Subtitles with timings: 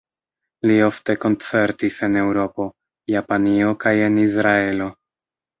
[0.69, 2.67] Li ofte koncertis en Eŭropo,
[3.17, 4.93] Japanio kaj en Izraelo.